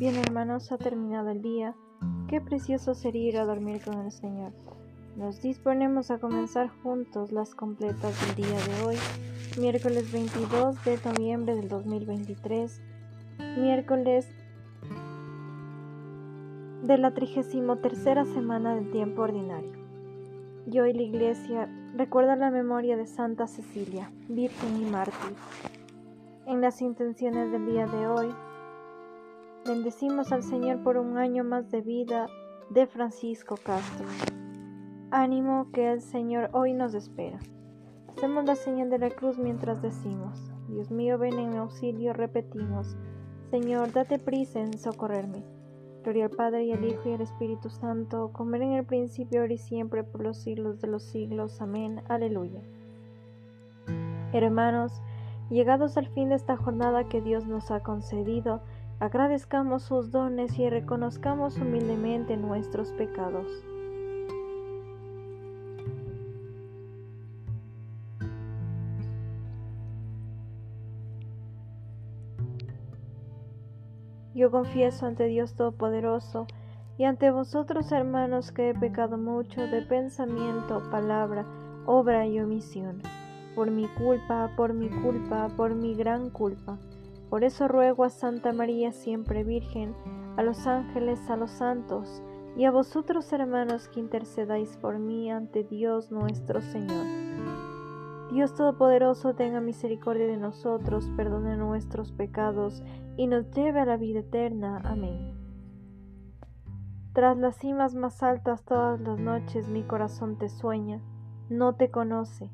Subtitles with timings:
[0.00, 1.74] Bien hermanos, ha terminado el día.
[2.26, 4.54] Qué precioso sería ir a dormir con el Señor.
[5.14, 8.96] Nos disponemos a comenzar juntos las completas del día de hoy,
[9.60, 12.80] miércoles 22 de noviembre del 2023,
[13.58, 14.26] miércoles
[16.82, 19.72] de la 33 semana del tiempo ordinario.
[20.66, 25.36] Y hoy la Iglesia recuerda la memoria de Santa Cecilia, Virgen y Mártir.
[26.46, 28.34] En las intenciones del día de hoy,
[29.66, 32.28] bendecimos al Señor por un año más de vida
[32.70, 34.06] de Francisco Castro.
[35.10, 37.38] Ánimo que el Señor hoy nos espera.
[38.08, 42.96] Hacemos la señal de la cruz mientras decimos, Dios mío, ven en mi auxilio, repetimos,
[43.50, 45.42] Señor, date prisa en socorrerme.
[46.02, 49.40] Gloria al Padre y al Hijo y al Espíritu Santo, como era en el principio,
[49.40, 51.60] ahora y siempre, por los siglos de los siglos.
[51.60, 52.02] Amén.
[52.08, 52.62] Aleluya.
[54.32, 55.02] Hermanos,
[55.50, 58.62] Llegados al fin de esta jornada que Dios nos ha concedido,
[59.00, 63.46] agradezcamos sus dones y reconozcamos humildemente nuestros pecados.
[74.34, 76.46] Yo confieso ante Dios Todopoderoso
[76.96, 81.44] y ante vosotros, hermanos, que he pecado mucho de pensamiento, palabra,
[81.86, 83.02] obra y omisión
[83.54, 86.78] por mi culpa, por mi culpa, por mi gran culpa.
[87.30, 89.94] Por eso ruego a Santa María siempre Virgen,
[90.36, 92.22] a los ángeles, a los santos,
[92.56, 97.06] y a vosotros hermanos que intercedáis por mí ante Dios nuestro Señor.
[98.32, 102.82] Dios Todopoderoso tenga misericordia de nosotros, perdone nuestros pecados
[103.16, 104.80] y nos lleve a la vida eterna.
[104.84, 105.34] Amén.
[107.12, 111.00] Tras las cimas más altas todas las noches mi corazón te sueña,
[111.48, 112.50] no te conoce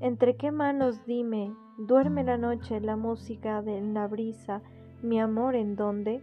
[0.00, 4.62] ¿Entre qué manos dime, duerme la noche la música de la brisa,
[5.00, 6.20] mi amor en dónde?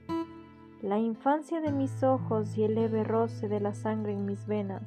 [0.82, 4.84] La infancia de mis ojos y el leve roce de la sangre en mis venas,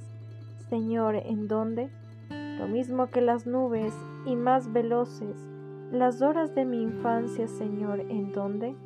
[0.68, 1.88] Señor, ¿en dónde?
[2.58, 3.94] Lo mismo que las nubes
[4.26, 5.36] y más veloces,
[5.90, 8.76] las horas de mi infancia, Señor, ¿en dónde?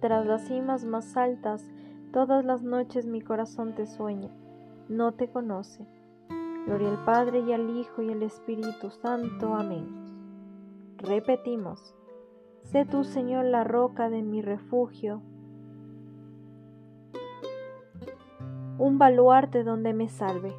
[0.00, 1.64] Tras las cimas más altas,
[2.12, 4.30] todas las noches mi corazón te sueña,
[4.88, 5.86] no te conoce.
[6.66, 9.54] Gloria al Padre y al Hijo y al Espíritu Santo.
[9.54, 10.03] Amén.
[11.04, 11.94] Repetimos,
[12.62, 15.20] sé tú, Señor, la roca de mi refugio,
[18.78, 20.54] un baluarte donde me salve.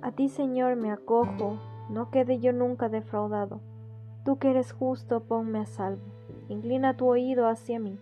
[0.00, 1.58] A ti, Señor, me acojo,
[1.90, 3.60] no quede yo nunca defraudado.
[4.24, 6.02] Tú que eres justo, ponme a salvo.
[6.48, 7.98] Inclina tu oído hacia mí.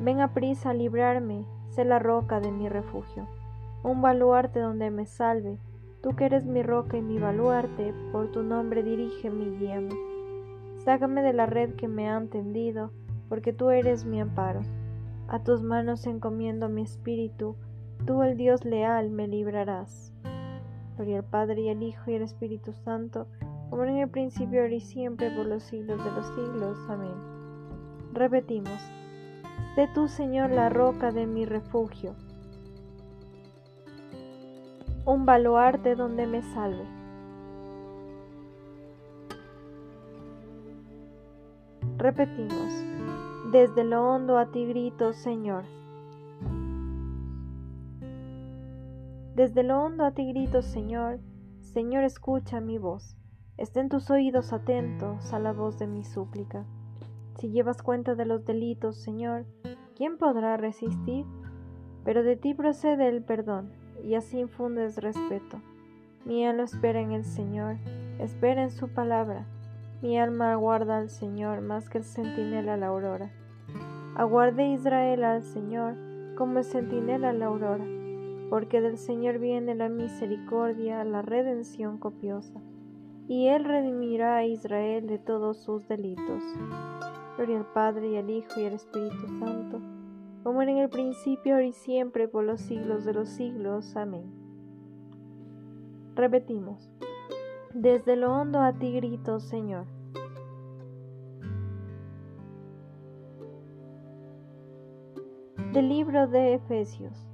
[0.00, 3.28] Ven a prisa a librarme sé la roca de mi refugio,
[3.82, 5.58] un baluarte donde me salve.
[6.02, 9.94] Tú que eres mi roca y mi baluarte, por tu nombre dirige mi guíame.
[10.78, 12.92] Sácame de la red que me han tendido,
[13.28, 14.60] porque tú eres mi amparo.
[15.26, 17.56] A tus manos encomiendo mi espíritu,
[18.06, 20.12] tú el Dios leal me librarás.
[20.96, 23.26] Gloria al Padre y al Hijo y al Espíritu Santo,
[23.68, 26.78] como en el principio, ahora y siempre, por los siglos de los siglos.
[26.88, 27.12] Amén.
[28.12, 28.80] Repetimos.
[29.74, 32.14] Sé tú, Señor, la roca de mi refugio,
[35.08, 36.84] un baluarte donde me salve.
[41.96, 42.84] Repetimos,
[43.50, 45.64] desde lo hondo a ti grito, Señor.
[49.34, 51.20] Desde lo hondo a ti grito, Señor,
[51.62, 53.16] Señor, escucha mi voz.
[53.56, 56.66] Estén tus oídos atentos a la voz de mi súplica.
[57.38, 59.46] Si llevas cuenta de los delitos, Señor,
[59.96, 61.24] ¿quién podrá resistir?
[62.04, 63.72] Pero de ti procede el perdón,
[64.02, 65.60] y así infundes respeto.
[66.24, 67.76] Mi alma espera en el Señor,
[68.18, 69.46] espera en su palabra.
[70.02, 73.30] Mi alma aguarda al Señor más que el centinela a la aurora.
[74.16, 75.94] Aguarde Israel al Señor
[76.36, 77.84] como el centinela a la aurora,
[78.50, 82.60] porque del Señor viene la misericordia, la redención copiosa,
[83.26, 86.42] y Él redimirá a Israel de todos sus delitos.
[87.36, 89.80] Gloria al Padre y al Hijo y al Espíritu Santo,
[90.48, 93.94] como era en el principio, ahora y siempre, por los siglos de los siglos.
[93.96, 94.32] Amén.
[96.14, 96.90] Repetimos.
[97.74, 99.84] Desde lo hondo a ti grito, Señor.
[105.74, 107.28] Del libro de Efesios.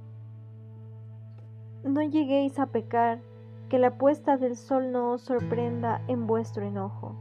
[1.85, 3.21] No lleguéis a pecar,
[3.69, 7.15] que la puesta del sol no os sorprenda en vuestro enojo.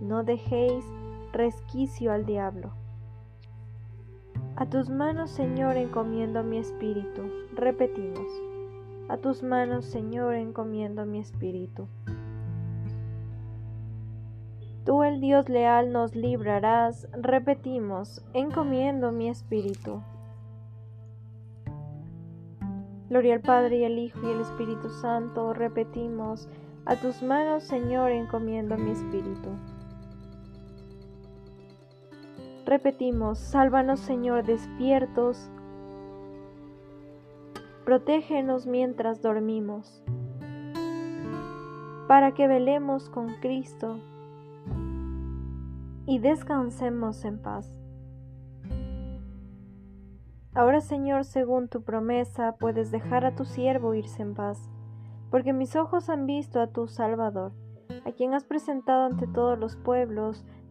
[0.00, 0.84] No dejéis
[1.32, 2.79] resquicio al diablo.
[4.60, 7.22] A tus manos, Señor, encomiendo mi espíritu.
[7.54, 8.26] Repetimos.
[9.08, 11.88] A tus manos, Señor, encomiendo mi espíritu.
[14.84, 20.02] Tú el Dios leal nos librarás, repetimos, encomiendo mi espíritu.
[23.08, 26.50] Gloria al Padre y al Hijo y al Espíritu Santo, repetimos,
[26.84, 29.48] a tus manos, Señor, encomiendo mi espíritu.
[32.70, 35.50] Repetimos, sálvanos, Señor, despiertos,
[37.84, 40.04] protégenos mientras dormimos,
[42.06, 43.98] para que velemos con Cristo
[46.06, 47.76] y descansemos en paz.
[50.54, 54.70] Ahora, Señor, según tu promesa, puedes dejar a tu siervo irse en paz,
[55.32, 57.50] porque mis ojos han visto a tu Salvador,
[58.06, 60.44] a quien has presentado ante todos los pueblos,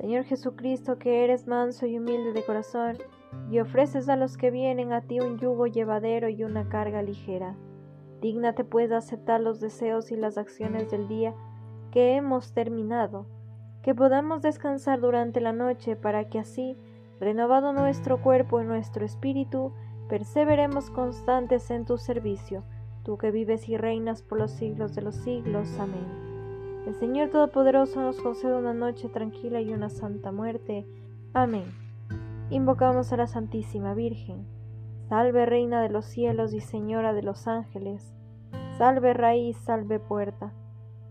[0.00, 2.96] Señor Jesucristo, que eres manso y humilde de corazón,
[3.50, 7.54] y ofreces a los que vienen a ti un yugo llevadero y una carga ligera
[8.20, 11.34] Dígnate pues aceptar los deseos y las acciones del día
[11.90, 13.26] que hemos terminado,
[13.82, 16.76] que podamos descansar durante la noche para que así,
[17.18, 19.72] renovado nuestro cuerpo y nuestro espíritu,
[20.08, 22.62] perseveremos constantes en tu servicio,
[23.04, 25.78] tú que vives y reinas por los siglos de los siglos.
[25.78, 26.29] Amén.
[26.86, 30.86] El Señor Todopoderoso nos concede una noche tranquila y una santa muerte.
[31.34, 31.64] Amén.
[32.50, 34.46] Invocamos a la Santísima Virgen
[35.10, 38.14] Salve Reina de los cielos y Señora de los ángeles,
[38.78, 40.52] salve raíz, salve puerta,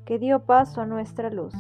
[0.06, 1.54] que dio paso a nuestra luz.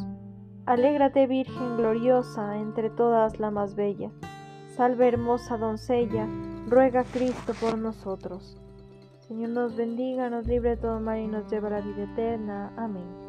[0.65, 4.11] Alégrate Virgen gloriosa, entre todas la más bella.
[4.69, 6.29] Salve hermosa doncella,
[6.65, 8.57] ruega Cristo por nosotros.
[9.19, 12.71] Señor nos bendiga, nos libre de todo mal y nos lleva a la vida eterna.
[12.77, 13.28] Amén.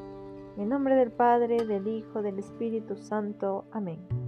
[0.56, 3.64] En nombre del Padre, del Hijo, del Espíritu Santo.
[3.72, 4.19] Amén.